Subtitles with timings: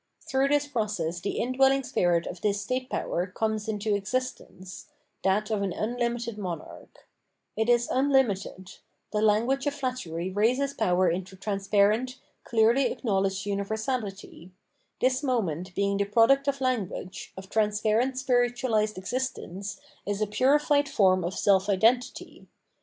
[0.27, 4.87] Through this process the indwelling spirit of this state power comes into existence—
[5.23, 7.07] that of an unlimited monarch,
[7.55, 8.77] it is unlimited;
[9.11, 14.49] the language of flattery raises power into transparent, clearly acknowledged univer sahty;
[15.01, 21.23] this moment being the product of language, of transparent spiritualised existence, is a purified form
[21.23, 22.47] of self identity.